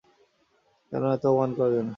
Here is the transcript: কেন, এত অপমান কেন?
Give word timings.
কেন, 0.91 1.03
এত 1.15 1.23
অপমান 1.29 1.49
কেন? 1.57 1.87